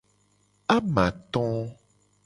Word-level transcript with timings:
Amato. 0.75 1.45